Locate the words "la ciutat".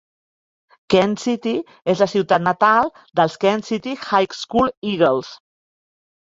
2.03-2.45